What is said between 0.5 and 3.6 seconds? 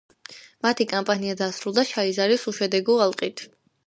მათი კამპანია დასრულდა შაიზარის უშედეგო ალყით.